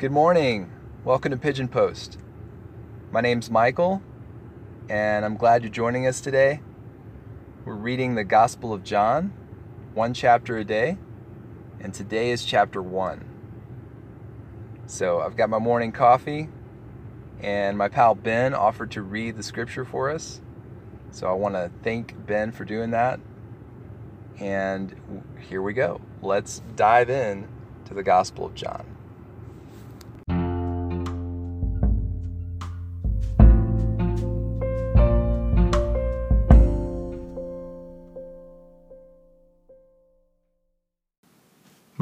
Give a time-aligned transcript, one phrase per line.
[0.00, 0.72] Good morning.
[1.04, 2.16] Welcome to Pigeon Post.
[3.12, 4.00] My name's Michael,
[4.88, 6.62] and I'm glad you're joining us today.
[7.66, 9.30] We're reading the Gospel of John,
[9.92, 10.96] one chapter a day,
[11.80, 13.26] and today is chapter one.
[14.86, 16.48] So I've got my morning coffee,
[17.42, 20.40] and my pal Ben offered to read the scripture for us.
[21.10, 23.20] So I want to thank Ben for doing that.
[24.38, 24.96] And
[25.46, 26.00] here we go.
[26.22, 27.48] Let's dive in
[27.84, 28.89] to the Gospel of John.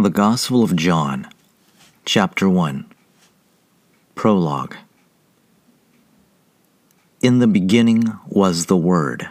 [0.01, 1.27] The Gospel of John,
[2.05, 2.87] Chapter 1
[4.15, 4.77] Prologue
[7.21, 9.31] In the beginning was the Word,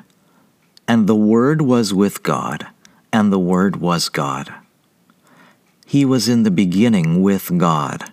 [0.85, 2.67] and the Word was with God,
[3.13, 4.53] and the Word was God.
[5.85, 8.11] He was in the beginning with God.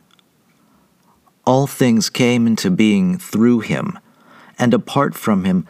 [1.44, 3.98] All things came into being through him,
[4.60, 5.66] and apart from him,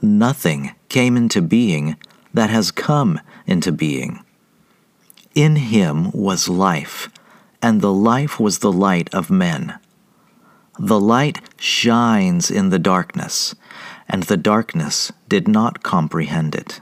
[0.00, 1.98] nothing came into being
[2.32, 4.24] that has come into being.
[5.34, 7.08] In him was life,
[7.62, 9.78] and the life was the light of men.
[10.78, 13.54] The light shines in the darkness,
[14.08, 16.80] and the darkness did not comprehend it.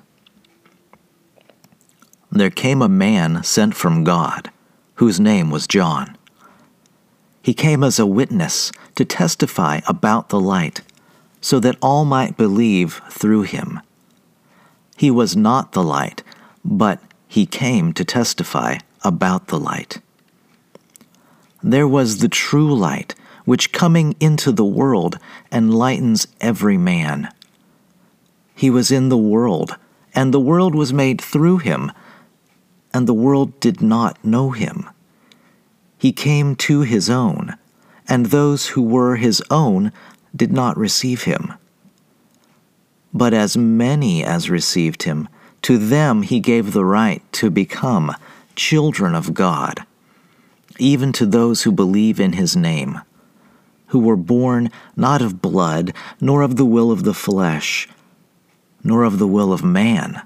[2.32, 4.50] There came a man sent from God,
[4.94, 6.16] whose name was John.
[7.42, 10.82] He came as a witness to testify about the light,
[11.40, 13.80] so that all might believe through him.
[14.96, 16.22] He was not the light,
[16.64, 19.98] but he came to testify about the light.
[21.62, 23.14] There was the true light,
[23.44, 25.16] which coming into the world
[25.52, 27.32] enlightens every man.
[28.52, 29.76] He was in the world,
[30.12, 31.92] and the world was made through him,
[32.92, 34.90] and the world did not know him.
[35.96, 37.54] He came to his own,
[38.08, 39.92] and those who were his own
[40.34, 41.52] did not receive him.
[43.14, 45.28] But as many as received him,
[45.62, 48.14] to them he gave the right to become
[48.56, 49.84] children of God,
[50.78, 53.00] even to those who believe in his name,
[53.88, 57.88] who were born not of blood, nor of the will of the flesh,
[58.82, 60.22] nor of the will of man,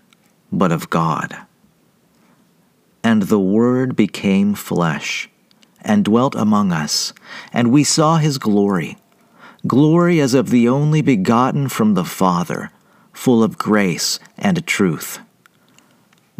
[0.53, 1.37] but of God.
[3.03, 5.29] And the Word became flesh,
[5.81, 7.13] and dwelt among us,
[7.53, 8.97] and we saw his glory,
[9.67, 12.71] glory as of the only begotten from the Father
[13.15, 15.21] full of grace and truth.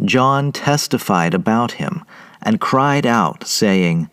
[0.03, 2.03] John testified about him
[2.41, 4.09] and cried out, saying,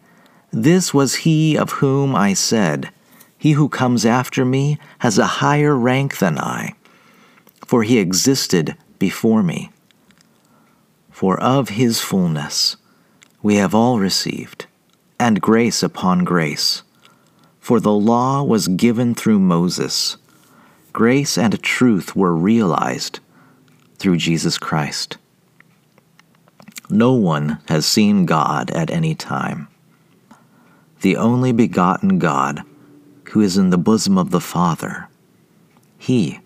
[0.50, 2.90] This was he of whom I said,
[3.36, 6.74] He who comes after me has a higher rank than I,
[7.66, 9.70] for he existed before me.
[11.10, 12.76] For of his fullness
[13.42, 14.66] we have all received,
[15.18, 16.84] and grace upon grace.
[17.58, 20.16] For the law was given through Moses
[20.92, 23.20] grace and truth were realized
[23.98, 25.16] through Jesus Christ.
[26.90, 29.68] No one has seen God at any time.
[31.00, 32.62] The only begotten God,
[33.30, 35.08] who is in the bosom of the Father,
[35.98, 36.40] He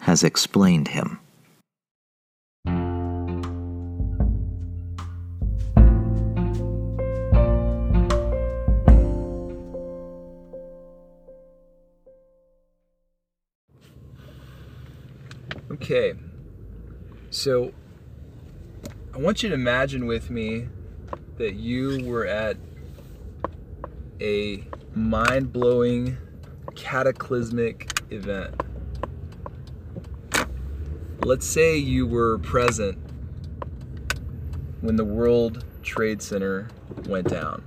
[0.00, 1.20] has explained him.
[15.92, 16.16] Okay,
[17.30, 17.72] so
[19.12, 20.68] I want you to imagine with me
[21.36, 22.56] that you were at
[24.20, 24.62] a
[24.94, 26.16] mind blowing,
[26.76, 28.54] cataclysmic event.
[31.24, 32.96] Let's say you were present
[34.82, 36.68] when the World Trade Center
[37.08, 37.64] went down.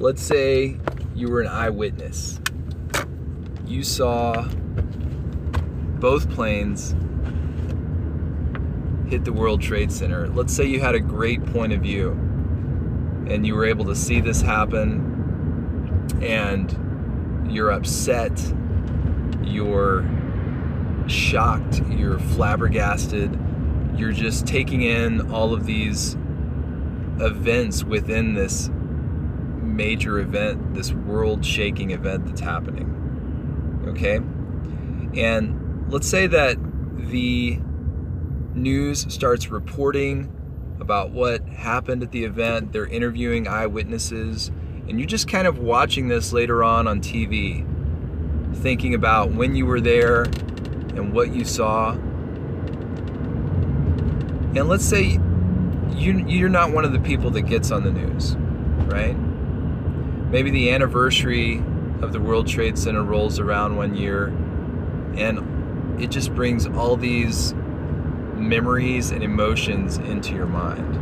[0.00, 0.76] Let's say
[1.14, 2.40] you were an eyewitness.
[3.66, 4.50] You saw
[6.02, 6.96] both planes
[9.08, 10.26] hit the World Trade Center.
[10.26, 12.10] Let's say you had a great point of view
[13.28, 18.32] and you were able to see this happen and you're upset,
[19.44, 20.04] you're
[21.06, 23.38] shocked, you're flabbergasted,
[23.94, 26.14] you're just taking in all of these
[27.20, 28.70] events within this
[29.62, 33.84] major event, this world shaking event that's happening.
[33.86, 34.16] Okay?
[35.16, 35.61] And
[35.92, 36.56] let's say that
[37.10, 37.58] the
[38.54, 40.34] news starts reporting
[40.80, 44.50] about what happened at the event, they're interviewing eyewitnesses,
[44.88, 47.66] and you're just kind of watching this later on on TV,
[48.56, 51.90] thinking about when you were there and what you saw.
[54.54, 55.18] And let's say
[55.94, 58.34] you, you're not one of the people that gets on the news,
[58.90, 59.14] right?
[60.30, 61.58] Maybe the anniversary
[62.00, 64.28] of the World Trade Center rolls around one year
[65.16, 65.51] and
[65.98, 67.54] it just brings all these
[68.34, 70.98] memories and emotions into your mind.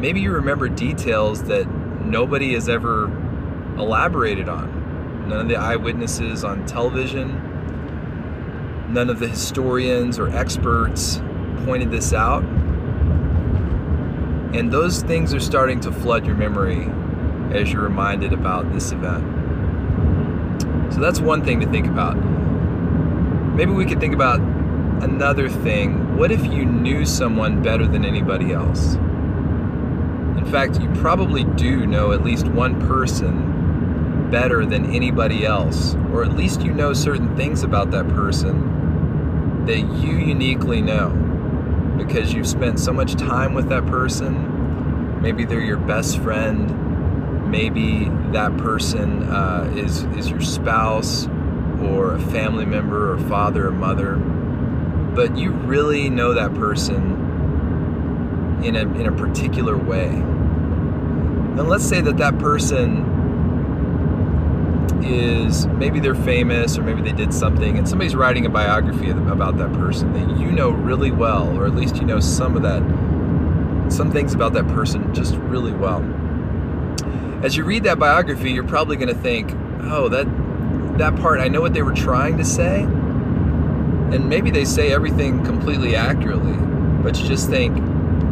[0.00, 1.66] Maybe you remember details that
[2.04, 3.06] nobody has ever
[3.76, 5.28] elaborated on.
[5.28, 7.42] None of the eyewitnesses on television,
[8.92, 11.20] none of the historians or experts
[11.64, 12.44] pointed this out.
[14.54, 16.88] And those things are starting to flood your memory
[17.52, 19.35] as you're reminded about this event.
[20.96, 22.16] So that's one thing to think about.
[23.54, 26.16] Maybe we could think about another thing.
[26.16, 28.94] What if you knew someone better than anybody else?
[28.94, 36.24] In fact, you probably do know at least one person better than anybody else, or
[36.24, 41.10] at least you know certain things about that person that you uniquely know
[41.98, 45.20] because you've spent so much time with that person.
[45.20, 46.85] Maybe they're your best friend
[47.46, 51.26] maybe that person uh, is is your spouse
[51.80, 57.24] or a family member or father or mother, but you really know that person
[58.62, 60.08] in a in a particular way.
[60.08, 63.14] And let's say that that person
[65.02, 69.56] is maybe they're famous or maybe they did something and somebody's writing a biography about
[69.56, 72.82] that person that you know really well or at least you know some of that
[73.92, 76.02] some things about that person just really well
[77.42, 79.52] as you read that biography, you're probably going to think,
[79.82, 80.26] oh, that
[80.98, 85.44] that part, I know what they were trying to say, and maybe they say everything
[85.44, 86.56] completely accurately,
[87.02, 87.76] but you just think,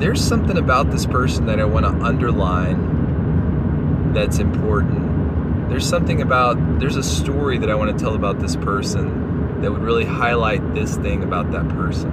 [0.00, 5.68] there's something about this person that I want to underline that's important.
[5.68, 9.70] There's something about, there's a story that I want to tell about this person that
[9.70, 12.10] would really highlight this thing about that person.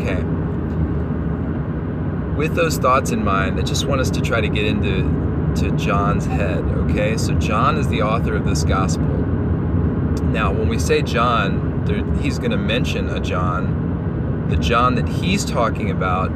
[0.00, 0.41] Okay
[2.42, 5.02] with those thoughts in mind, I just want us to try to get into
[5.54, 7.16] to John's head, okay?
[7.16, 9.06] So John is the author of this gospel.
[9.06, 14.48] Now, when we say John, there, he's going to mention a John.
[14.48, 16.32] The John that he's talking about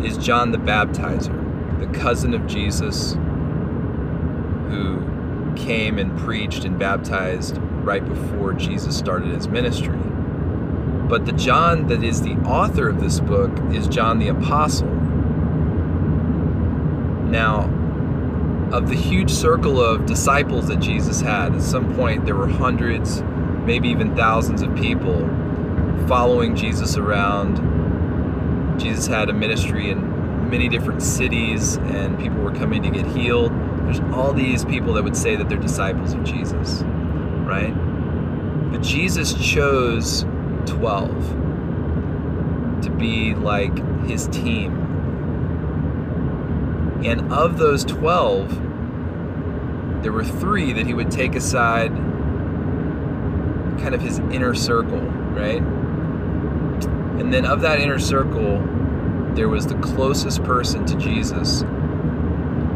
[0.00, 3.14] is John the Baptizer, the cousin of Jesus
[4.68, 9.98] who came and preached and baptized right before Jesus started his ministry.
[11.08, 14.97] But the John that is the author of this book is John the Apostle
[17.30, 17.70] now,
[18.72, 23.22] of the huge circle of disciples that Jesus had, at some point there were hundreds,
[23.64, 25.18] maybe even thousands of people
[26.06, 28.78] following Jesus around.
[28.78, 33.52] Jesus had a ministry in many different cities, and people were coming to get healed.
[33.84, 36.82] There's all these people that would say that they're disciples of Jesus,
[37.44, 37.74] right?
[38.70, 40.24] But Jesus chose
[40.66, 41.46] 12
[42.82, 43.76] to be like
[44.06, 44.87] his team
[47.04, 51.90] and of those 12, there were three that he would take aside,
[53.80, 55.62] kind of his inner circle, right?
[57.20, 58.62] And then of that inner circle,
[59.34, 61.62] there was the closest person to Jesus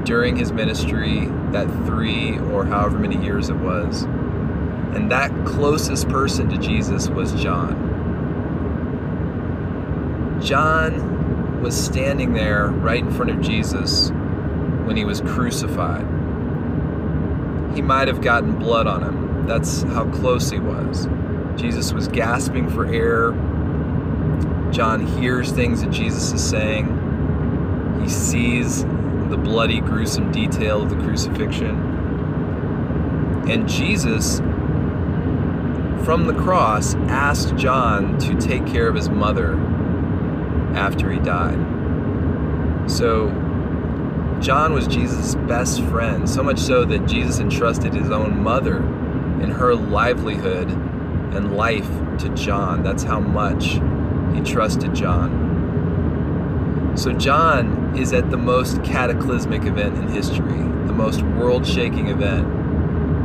[0.05, 4.03] during his ministry, that three or however many years it was.
[4.03, 7.91] And that closest person to Jesus was John.
[10.43, 11.22] John
[11.63, 14.11] was standing there right in front of Jesus
[14.85, 16.05] when he was crucified.
[17.75, 19.47] He might have gotten blood on him.
[19.47, 21.09] That's how close he was.
[21.57, 23.31] Jesus was gasping for air.
[24.73, 28.01] John hears things that Jesus is saying.
[28.03, 31.77] He sees the bloody, gruesome detail of the crucifixion.
[33.49, 34.39] And Jesus,
[36.05, 39.57] from the cross, asked John to take care of his mother
[40.77, 41.59] after he died.
[42.91, 43.29] So,
[44.41, 49.53] John was Jesus' best friend, so much so that Jesus entrusted his own mother and
[49.53, 51.89] her livelihood and life
[52.19, 52.83] to John.
[52.83, 53.81] That's how much
[54.35, 56.93] he trusted John.
[56.97, 62.47] So, John is at the most cataclysmic event in history, the most world shaking event,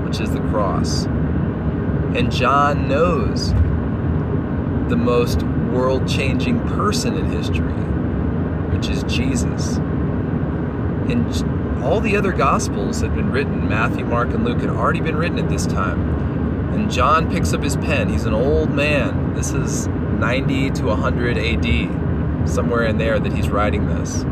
[0.06, 1.06] which is the cross.
[1.06, 3.54] And John knows
[4.89, 5.44] the most
[5.77, 7.72] world changing person in history,
[8.75, 9.77] which is Jesus.
[9.77, 15.15] And all the other Gospels had been written, Matthew, Mark, and Luke had already been
[15.15, 16.74] written at this time.
[16.74, 18.10] And John picks up his pen.
[18.10, 19.36] He's an old man.
[19.36, 24.25] This is 90 to 100 AD, somewhere in there that he's writing this.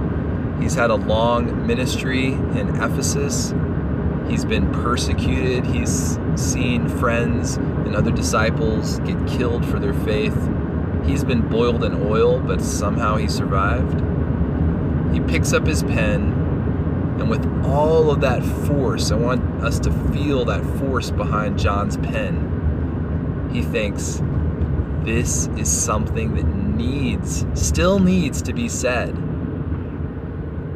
[0.59, 3.53] He's had a long ministry in Ephesus.
[4.27, 5.67] He's been persecuted.
[5.67, 10.35] He's seen friends and other disciples get killed for their faith.
[11.05, 14.01] He's been boiled in oil, but somehow he survived.
[15.13, 16.33] He picks up his pen
[17.19, 21.97] And with all of that force, I want us to feel that force behind John's
[21.97, 22.67] pen.
[23.53, 24.21] He thinks
[25.03, 29.15] this is something that needs, still needs to be said.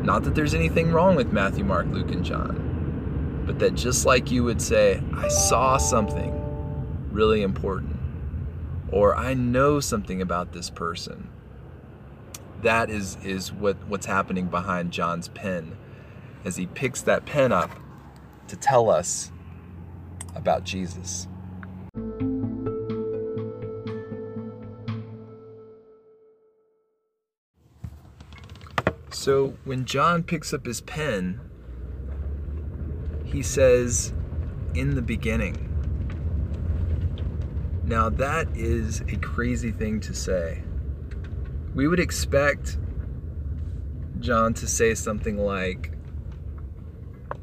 [0.03, 4.31] Not that there's anything wrong with Matthew, Mark, Luke, and John, but that just like
[4.31, 6.33] you would say, I saw something
[7.11, 7.98] really important,
[8.91, 11.29] or I know something about this person.
[12.61, 15.77] That is, is what, what's happening behind John's pen
[16.43, 17.71] as he picks that pen up
[18.47, 19.31] to tell us
[20.35, 21.27] about Jesus.
[29.11, 31.41] So when John picks up his pen,
[33.25, 34.13] he says,
[34.73, 35.68] In the beginning.
[37.89, 40.61] Now, that is a crazy thing to say.
[41.73, 42.77] We would expect
[44.19, 45.93] John to say something like,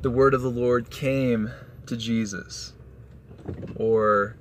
[0.03, 1.51] The word of the Lord came
[1.87, 2.75] to Jesus,
[3.75, 4.37] or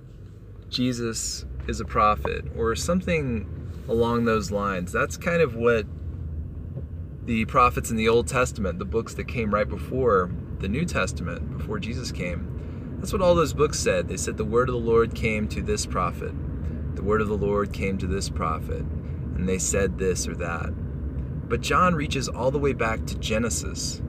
[0.69, 3.50] Jesus is a prophet, or something
[3.89, 4.91] along those lines.
[4.91, 5.88] That's kind of what
[7.24, 11.57] the prophets in the Old Testament, the books that came right before the New Testament,
[11.57, 12.54] before Jesus came,
[13.05, 14.07] that's what all those books said.
[14.07, 16.33] They said the word of the Lord came to this prophet,
[16.95, 20.71] the word of the Lord came to this prophet, and they said this or that.
[21.47, 24.01] But John reaches all the way back to Genesis,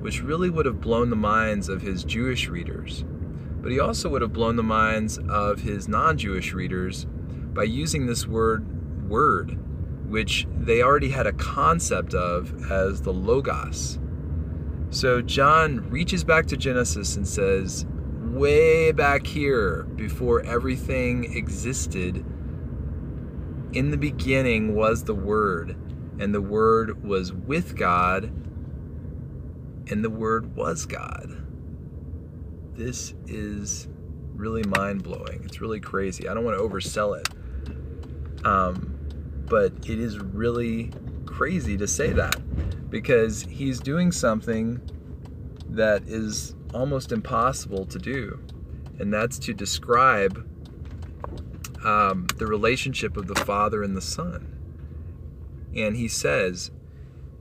[0.00, 3.04] which really would have blown the minds of his Jewish readers.
[3.60, 7.04] But he also would have blown the minds of his non Jewish readers
[7.52, 8.66] by using this word,
[9.10, 9.58] word
[10.08, 13.98] which they already had a concept of as the Logos.
[14.88, 17.84] So John reaches back to Genesis and says,
[18.38, 22.24] way back here, before everything existed,
[23.72, 25.76] in the beginning was the Word,
[26.18, 28.24] and the Word was with God,
[29.90, 31.44] and the Word was God.
[32.74, 33.88] This is
[34.34, 35.42] really mind blowing.
[35.44, 36.28] It's really crazy.
[36.28, 38.46] I don't want to oversell it.
[38.46, 38.94] Um,
[39.46, 40.92] but it is really
[41.26, 44.80] crazy to say that because he's doing something
[45.70, 48.40] that is almost impossible to do,
[48.98, 50.46] and that's to describe
[51.84, 54.54] um, the relationship of the Father and the Son.
[55.74, 56.70] And he says,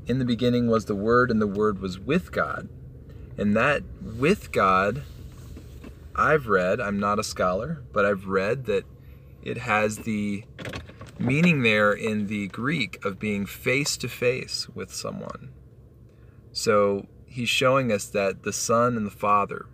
[0.06, 2.70] In the beginning was the Word, and the Word was with God.
[3.38, 5.04] And that with God,
[6.16, 8.86] I've read, I'm not a scholar, but I've read that
[9.44, 10.44] it has the
[11.20, 15.52] meaning there in the Greek of being face to face with someone.
[16.52, 19.68] So he's showing us that the Son and the Father,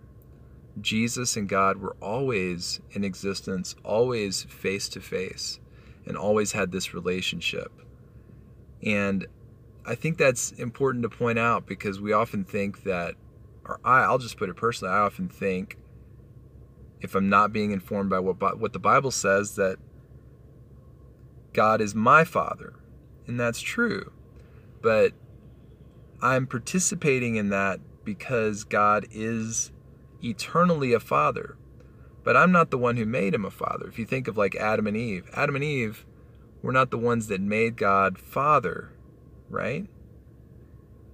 [0.82, 5.60] Jesus and God, were always in existence, always face to face,
[6.04, 7.72] and always had this relationship.
[8.82, 9.26] And
[9.86, 13.14] I think that's important to point out because we often think that,
[13.64, 15.78] or I, I'll just put it personally, I often think,
[17.00, 19.78] if I'm not being informed by what, what the Bible says, that
[21.54, 22.74] God is my father.
[23.26, 24.12] And that's true.
[24.82, 25.14] But
[26.20, 29.72] I'm participating in that because God is
[30.22, 31.56] eternally a father.
[32.22, 33.86] But I'm not the one who made him a father.
[33.86, 36.06] If you think of like Adam and Eve, Adam and Eve
[36.62, 38.92] were not the ones that made God father,
[39.50, 39.86] right?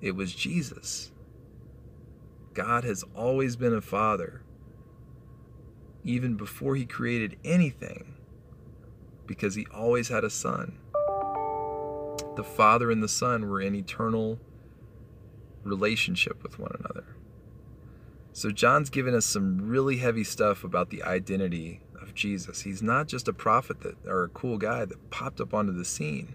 [0.01, 1.11] It was Jesus.
[2.55, 4.43] God has always been a father,
[6.05, 8.15] even before he created anything
[9.27, 10.79] because he always had a son.
[12.37, 14.39] The Father and the Son were in eternal
[15.63, 17.17] relationship with one another.
[18.33, 22.63] So, John's given us some really heavy stuff about the identity of Jesus.
[22.63, 25.85] He's not just a prophet that, or a cool guy that popped up onto the
[25.85, 26.35] scene.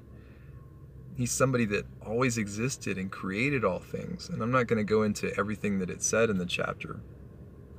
[1.15, 4.27] He's somebody that always existed and created all things.
[4.27, 6.99] And I'm not going to go into everything that it said in the chapter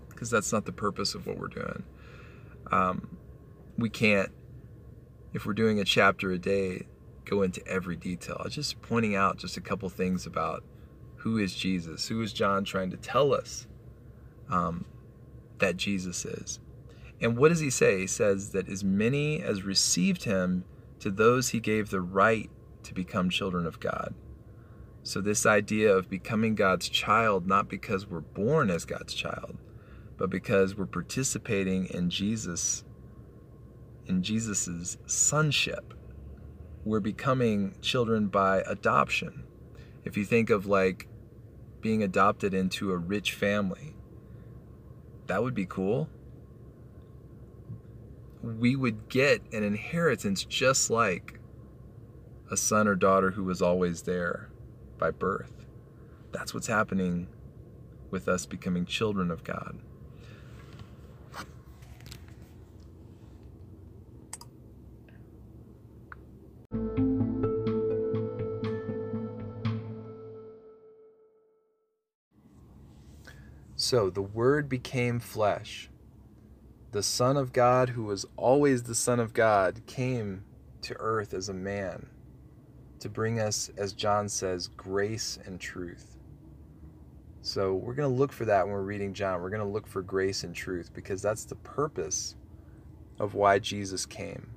[0.08, 1.84] because that's not the purpose of what we're doing.
[2.72, 3.18] Um,
[3.76, 4.32] we can't
[5.36, 6.86] if we're doing a chapter a day,
[7.26, 8.40] go into every detail.
[8.42, 10.64] I'm just pointing out just a couple things about
[11.26, 13.66] who is Jesus, who is John trying to tell us
[14.48, 14.84] um,
[15.58, 16.60] that Jesus is.
[17.20, 17.98] And what does he say?
[17.98, 20.64] He says that as many as received him,
[21.00, 22.48] to those he gave the right
[22.84, 24.14] to become children of God.
[25.02, 29.56] So, this idea of becoming God's child, not because we're born as God's child,
[30.16, 32.84] but because we're participating in Jesus
[34.06, 35.92] in Jesus' sonship.
[36.84, 39.42] We're becoming children by adoption.
[40.04, 41.08] If you think of like
[41.86, 43.94] being adopted into a rich family,
[45.28, 46.08] that would be cool.
[48.42, 51.38] We would get an inheritance just like
[52.50, 54.50] a son or daughter who was always there
[54.98, 55.64] by birth.
[56.32, 57.28] That's what's happening
[58.10, 59.78] with us becoming children of God.
[73.86, 75.90] So the Word became flesh.
[76.90, 80.42] The Son of God, who was always the Son of God, came
[80.82, 82.08] to earth as a man
[82.98, 86.16] to bring us, as John says, grace and truth.
[87.42, 89.40] So we're going to look for that when we're reading John.
[89.40, 92.34] We're going to look for grace and truth because that's the purpose
[93.20, 94.50] of why Jesus came.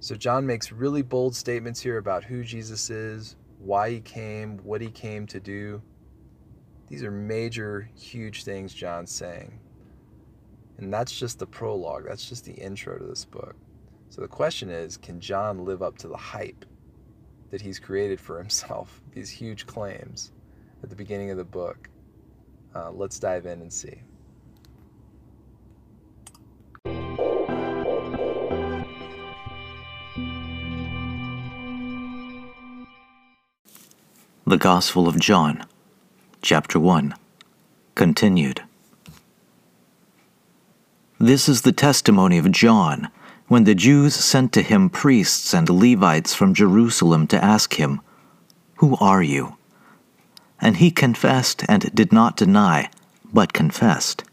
[0.00, 4.82] So John makes really bold statements here about who Jesus is, why he came, what
[4.82, 5.80] he came to do.
[6.94, 9.58] These are major, huge things John's saying.
[10.78, 13.56] And that's just the prologue, that's just the intro to this book.
[14.10, 16.64] So the question is can John live up to the hype
[17.50, 20.30] that he's created for himself, these huge claims
[20.84, 21.90] at the beginning of the book?
[22.76, 24.00] Uh, let's dive in and see.
[34.46, 35.64] The Gospel of John,
[36.44, 37.14] Chapter 1,
[37.94, 38.60] continued.
[41.18, 43.08] This is the testimony of John
[43.48, 48.02] when the Jews sent to him priests and Levites from Jerusalem to ask him,
[48.76, 49.56] Who are you?
[50.60, 52.90] And he confessed and did not deny,
[53.32, 54.24] but confessed,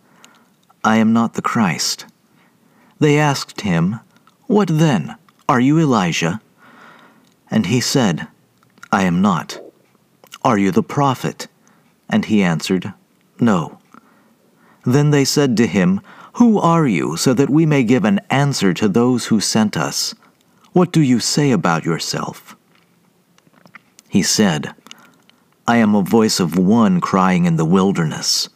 [0.83, 2.07] I am not the Christ.
[2.99, 4.01] They asked him,
[4.47, 5.15] What then?
[5.47, 6.41] Are you Elijah?
[7.49, 8.27] And he said,
[8.91, 9.61] I am not.
[10.43, 11.47] Are you the prophet?
[12.11, 12.93] And he answered,
[13.39, 13.79] No.
[14.83, 16.01] Then they said to him,
[16.33, 20.13] Who are you, so that we may give an answer to those who sent us?
[20.73, 22.55] What do you say about yourself?
[24.09, 24.75] He said,
[25.67, 28.49] I am a voice of one crying in the wilderness,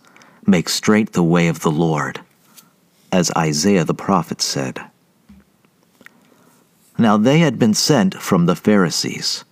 [0.45, 2.19] Make straight the way of the Lord,
[3.11, 4.79] as Isaiah the prophet said.
[6.97, 9.43] Now they had been sent from the Pharisees.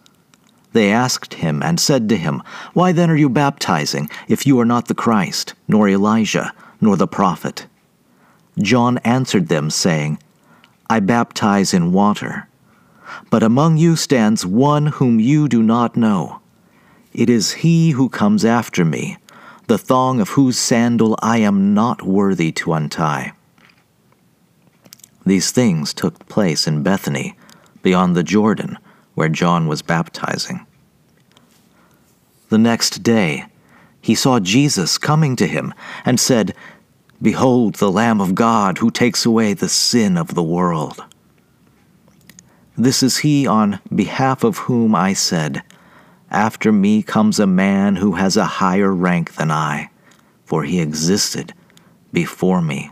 [0.74, 2.42] They asked him and said to him,
[2.74, 7.08] Why then are you baptizing, if you are not the Christ, nor Elijah, nor the
[7.08, 7.68] prophet?
[8.60, 10.20] John answered them, saying,
[10.90, 12.48] I baptize in water,
[13.30, 16.40] but among you stands one whom you do not know.
[17.14, 19.18] It is he who comes after me,
[19.68, 23.34] the thong of whose sandal I am not worthy to untie.
[25.26, 27.38] These things took place in Bethany,
[27.82, 28.78] beyond the Jordan,
[29.15, 30.65] where John was baptizing.
[32.49, 33.45] The next day,
[33.99, 35.73] he saw Jesus coming to him
[36.06, 36.54] and said,
[37.21, 41.04] Behold the Lamb of God who takes away the sin of the world.
[42.78, 45.63] This is he on behalf of whom I said,
[46.30, 49.89] After me comes a man who has a higher rank than I,
[50.45, 51.54] for he existed
[52.12, 52.91] before me.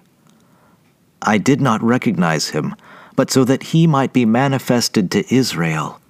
[1.21, 2.75] I did not recognize him,
[3.15, 6.00] but so that he might be manifested to Israel.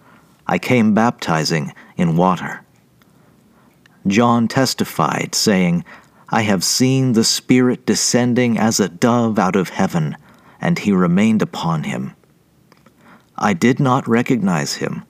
[0.48, 2.62] I came baptizing in water.
[4.08, 5.86] John testified, saying,
[6.30, 10.18] I have seen the Spirit descending as a dove out of heaven,
[10.60, 12.16] and he remained upon him.
[13.38, 15.04] I did not recognize him,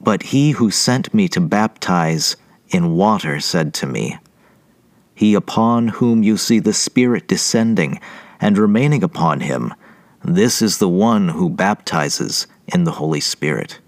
[0.00, 2.36] but he who sent me to baptize
[2.68, 4.18] in water said to me,
[5.14, 8.00] He upon whom you see the Spirit descending
[8.40, 9.72] and remaining upon him,
[10.24, 13.78] this is the one who baptizes in the Holy Spirit.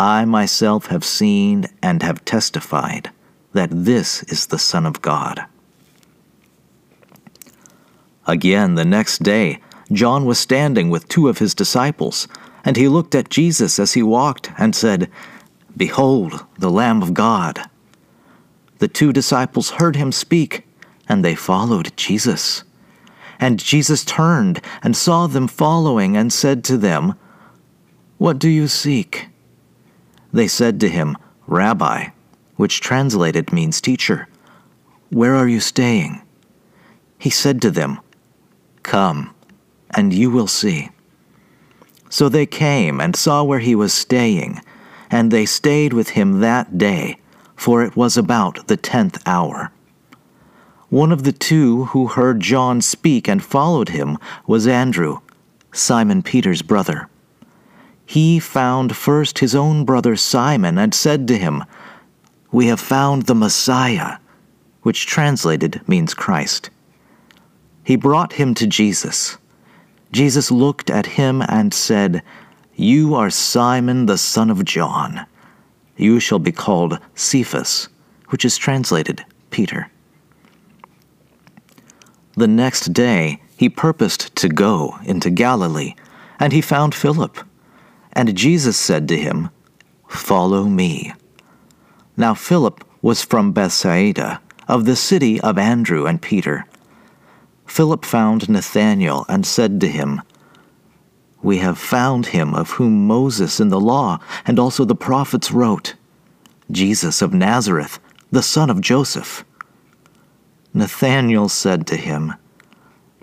[0.00, 3.10] I myself have seen and have testified
[3.52, 5.44] that this is the Son of God.
[8.26, 9.58] Again, the next day,
[9.90, 12.28] John was standing with two of his disciples,
[12.64, 15.10] and he looked at Jesus as he walked and said,
[15.76, 17.60] Behold, the Lamb of God.
[18.78, 20.66] The two disciples heard him speak,
[21.08, 22.62] and they followed Jesus.
[23.40, 27.14] And Jesus turned and saw them following and said to them,
[28.18, 29.28] What do you seek?
[30.32, 32.08] They said to him, Rabbi,
[32.56, 34.28] which translated means teacher,
[35.10, 36.20] where are you staying?
[37.18, 38.00] He said to them,
[38.82, 39.34] Come,
[39.90, 40.90] and you will see.
[42.10, 44.60] So they came and saw where he was staying,
[45.10, 47.18] and they stayed with him that day,
[47.56, 49.72] for it was about the tenth hour.
[50.90, 55.20] One of the two who heard John speak and followed him was Andrew,
[55.72, 57.08] Simon Peter's brother
[58.08, 61.62] he found first his own brother Simon and said to him,
[62.50, 64.16] We have found the Messiah,
[64.80, 66.70] which translated means Christ.
[67.84, 69.36] He brought him to Jesus.
[70.10, 72.22] Jesus looked at him and said,
[72.74, 75.26] You are Simon the son of John.
[75.98, 77.90] You shall be called Cephas,
[78.28, 79.90] which is translated Peter.
[82.38, 85.94] The next day he purposed to go into Galilee,
[86.40, 87.38] and he found Philip.
[88.18, 89.48] And Jesus said to him,
[90.08, 91.12] Follow me.
[92.16, 96.66] Now Philip was from Bethsaida, of the city of Andrew and Peter.
[97.64, 100.20] Philip found Nathanael and said to him,
[101.42, 105.94] We have found him of whom Moses in the law and also the prophets wrote,
[106.72, 108.00] Jesus of Nazareth,
[108.32, 109.44] the son of Joseph.
[110.74, 112.34] Nathanael said to him,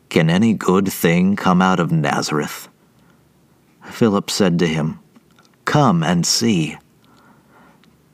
[0.08, 2.69] Can any good thing come out of Nazareth?
[3.89, 4.99] Philip said to him,
[5.65, 6.77] Come and see.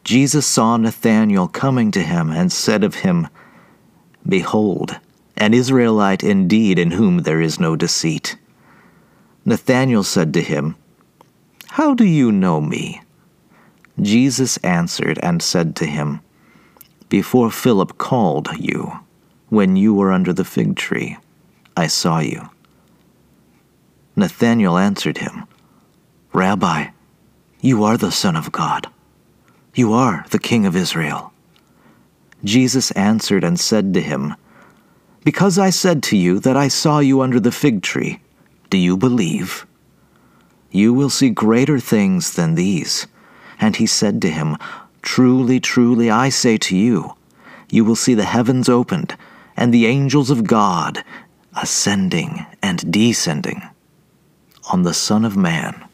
[0.03, 3.27] Jesus saw Nathanael coming to him and said of him,
[4.27, 4.99] Behold,
[5.37, 8.35] an Israelite indeed in whom there is no deceit.
[9.45, 10.75] Nathanael said to him,
[11.69, 13.01] How do you know me?
[13.99, 16.21] Jesus answered and said to him,
[17.09, 18.99] Before Philip called you,
[19.49, 21.17] when you were under the fig tree,
[21.75, 22.49] I saw you.
[24.15, 25.45] Nathanael answered him,
[26.33, 26.87] Rabbi,
[27.59, 28.87] you are the Son of God.
[29.75, 31.33] You are the King of Israel.
[32.43, 34.35] Jesus answered and said to him,
[35.25, 38.21] Because I said to you that I saw you under the fig tree,
[38.69, 39.65] do you believe?
[40.71, 43.07] You will see greater things than these.
[43.59, 44.57] And he said to him,
[45.01, 47.13] Truly, truly, I say to you,
[47.69, 49.17] you will see the heavens opened,
[49.57, 51.03] and the angels of God
[51.61, 53.63] ascending and descending
[54.71, 55.85] on the Son of Man.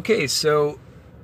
[0.00, 0.80] Okay, so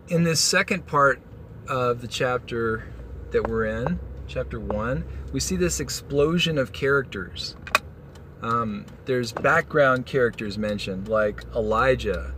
[0.08, 1.22] in this second part
[1.66, 2.84] of the chapter
[3.30, 7.56] that we're in, chapter one, we see this explosion of characters.
[8.42, 12.34] Um, there's background characters mentioned, like Elijah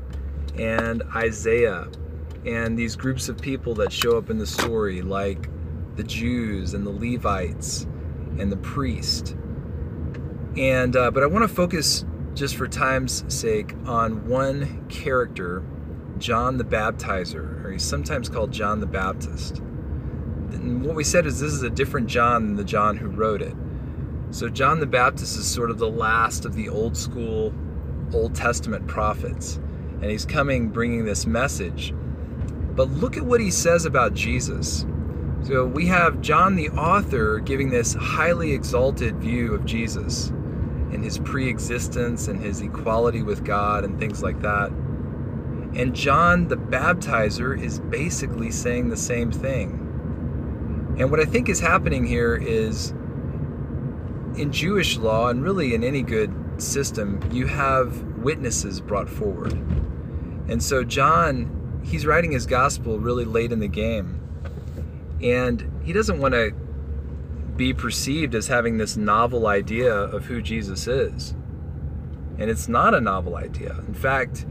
[0.57, 1.88] and Isaiah,
[2.46, 5.48] and these groups of people that show up in the story, like
[5.96, 7.83] the Jews and the Levites
[8.38, 9.35] and the priest.
[10.57, 15.64] And uh, but I want to focus just for time's sake on one character,
[16.18, 19.59] John the Baptizer, or he's sometimes called John the Baptist.
[19.59, 23.42] And what we said is this is a different John than the John who wrote
[23.42, 23.54] it.
[24.31, 27.52] So John the Baptist is sort of the last of the old school
[28.14, 29.57] Old Testament prophets,
[30.00, 31.92] and he's coming bringing this message.
[32.74, 34.87] But look at what he says about Jesus.
[35.42, 40.28] So we have John the author giving this highly exalted view of Jesus
[40.92, 44.72] and his pre-existence and his equality with God and things like that.
[45.74, 49.85] And John the baptizer is basically saying the same thing.
[50.98, 52.90] And what I think is happening here is
[54.37, 59.52] in Jewish law, and really in any good system, you have witnesses brought forward.
[60.48, 64.20] And so John, he's writing his gospel really late in the game.
[65.22, 66.52] And he doesn't want to
[67.57, 71.35] be perceived as having this novel idea of who Jesus is.
[72.38, 73.76] And it's not a novel idea.
[73.87, 74.46] In fact,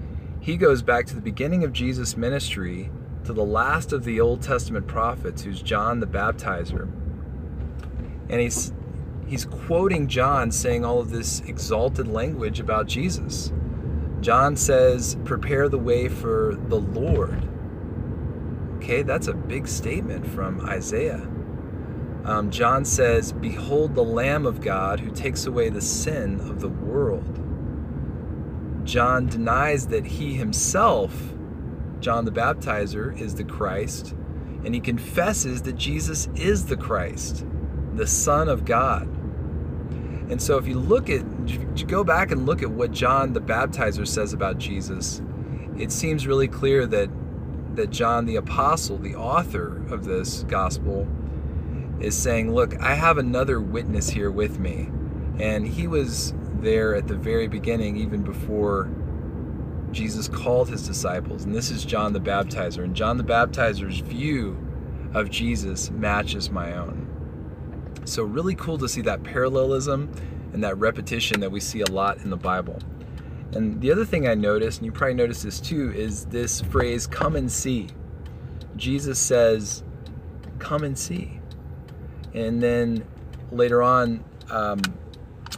[0.48, 2.90] he goes back to the beginning of Jesus' ministry
[3.26, 6.90] to the last of the Old Testament prophets, who's John the Baptizer.
[8.30, 8.72] And he's
[9.28, 13.52] he's quoting John saying all of this exalted language about Jesus.
[14.22, 17.46] John says, Prepare the way for the Lord.
[18.78, 21.28] Okay, that's a big statement from Isaiah.
[22.24, 26.70] Um, John says, Behold the Lamb of God who takes away the sin of the
[26.70, 27.47] world.
[28.88, 31.13] John denies that he himself,
[32.00, 34.15] John the Baptizer, is the Christ,
[34.63, 37.45] and he confesses that Jesus is the Christ,
[37.95, 39.10] the Son of God.
[40.30, 43.41] And so if you look at, you go back and look at what John the
[43.41, 45.21] Baptizer says about Jesus,
[45.78, 47.10] it seems really clear that
[47.76, 51.06] that John the apostle, the author of this gospel,
[52.00, 54.89] is saying, "Look, I have another witness here with me."
[55.39, 58.89] And he was there at the very beginning even before
[59.91, 61.46] Jesus called his disciples.
[61.46, 64.58] And this is John the Baptizer, and John the Baptizer's view
[65.13, 67.06] of Jesus matches my own.
[68.06, 70.12] So, really cool to see that parallelism
[70.54, 72.80] and that repetition that we see a lot in the Bible.
[73.54, 77.08] And the other thing I noticed, and you probably noticed this too, is this phrase,
[77.08, 77.88] come and see.
[78.76, 79.84] Jesus says,
[80.60, 81.39] come and see.
[82.34, 83.06] And then
[83.52, 84.82] later on, um,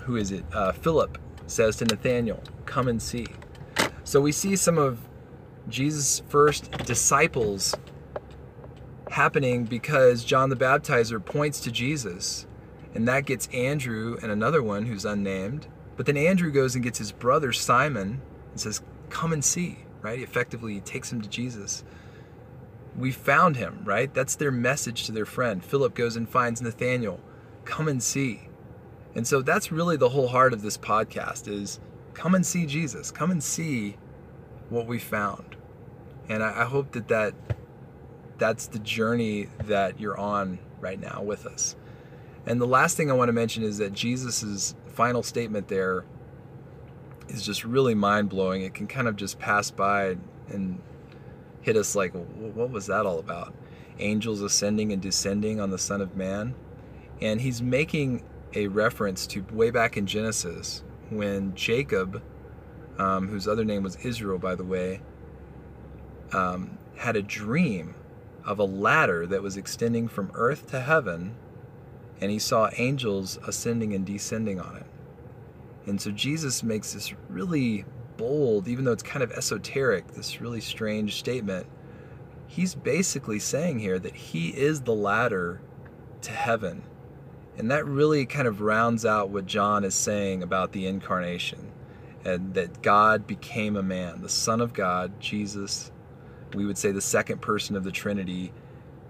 [0.10, 0.44] who is it?
[0.52, 3.28] Uh, Philip says to Nathanael, come and see.
[4.04, 4.98] So we see some of
[5.68, 7.76] Jesus' first disciples
[9.12, 12.48] happening because John the Baptizer points to Jesus.
[12.96, 16.98] And that gets Andrew and another one who's unnamed But then Andrew goes and gets
[16.98, 18.20] his brother Simon
[18.50, 20.18] and says, Come and see, right?
[20.18, 21.84] He Effectively, takes him to Jesus.
[22.98, 24.12] We found him, right?
[24.12, 25.64] That's their message to their friend.
[25.64, 27.20] Philip goes and finds Nathanael.
[27.64, 28.49] Come and see.
[29.16, 31.80] And so that's really the whole heart of this podcast is
[32.14, 33.12] come and see Jesus.
[33.12, 33.98] Come and see
[34.70, 35.56] what we found.
[36.28, 37.34] And I, I hope that, that
[38.38, 41.76] that's the journey that you're on right now with us.
[42.46, 46.06] And the last thing I want to mention is that Jesus' final statement there
[47.28, 48.62] is just really mind blowing.
[48.64, 50.18] It can kind of just pass by
[50.48, 50.82] and
[51.62, 53.54] hit us like, what was that all about?
[54.00, 56.56] Angels ascending and descending on the Son of Man.
[57.22, 62.22] And he's making a reference to way back in Genesis when Jacob,
[62.98, 65.02] um, whose other name was Israel, by the way,
[66.34, 67.96] um, had a dream
[68.46, 71.36] of a ladder that was extending from earth to heaven,
[72.22, 74.86] and he saw angels ascending and descending on it.
[75.86, 77.86] And so Jesus makes this really
[78.18, 81.68] bold, even though it's kind of esoteric, this really strange statement.
[82.48, 85.62] He's basically saying here that he is the ladder
[86.22, 86.84] to heaven.
[87.60, 91.74] And that really kind of rounds out what John is saying about the incarnation
[92.24, 94.22] and that God became a man.
[94.22, 95.92] The Son of God, Jesus,
[96.54, 98.54] we would say the second person of the Trinity,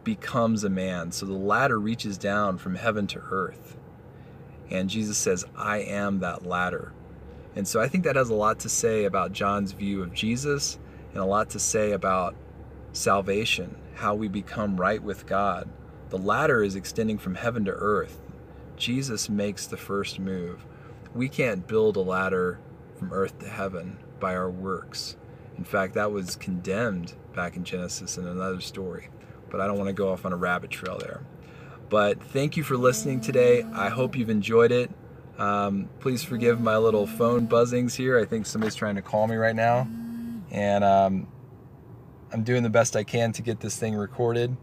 [0.03, 1.11] becomes a man.
[1.11, 3.77] So the ladder reaches down from heaven to earth.
[4.71, 6.91] And Jesus says, I am that ladder.
[7.55, 10.79] And so I think that has a lot to say about John's view of Jesus
[11.11, 12.35] and a lot to say about
[12.93, 15.69] salvation, how we become right with God.
[16.09, 18.19] The ladder is extending from heaven to earth.
[18.79, 20.65] Jesus makes the first move.
[21.13, 22.59] We can't build a ladder
[22.97, 25.17] from earth to heaven by our works.
[25.57, 29.09] In fact, that was condemned back in Genesis in another story.
[29.49, 31.21] But I don't want to go off on a rabbit trail there.
[31.89, 33.63] But thank you for listening today.
[33.73, 34.91] I hope you've enjoyed it.
[35.37, 38.19] Um, please forgive my little phone buzzings here.
[38.19, 39.87] I think somebody's trying to call me right now.
[40.51, 41.27] And um,
[42.31, 44.55] I'm doing the best I can to get this thing recorded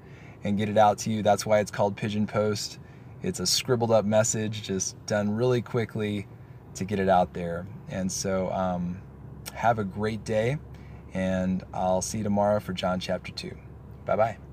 [0.45, 1.23] and get it out to you.
[1.23, 2.79] That's why it's called Pigeon Post.
[3.27, 6.29] It's a scribbled up message, just done really quickly
[6.77, 7.67] to get it out there.
[7.89, 9.03] And so, um,
[9.53, 10.59] have a great day,
[11.13, 13.51] and I'll see you tomorrow for John chapter 2.
[14.05, 14.46] Bye bye.